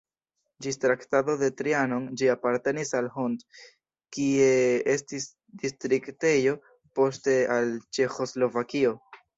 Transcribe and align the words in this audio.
Ĝis 0.65 0.77
Traktato 0.85 1.35
de 1.41 1.49
Trianon 1.59 2.07
ĝi 2.21 2.29
apartenis 2.35 2.95
al 3.01 3.11
Hont, 3.19 3.45
kie 4.19 4.49
estis 4.97 5.31
distriktejo, 5.67 6.59
poste 7.01 7.39
al 7.59 7.75
Ĉeĥoslovakio. 7.85 9.01